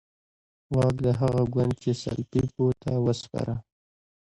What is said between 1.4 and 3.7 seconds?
ګوند چې سلپيپ وو ته وسپاره.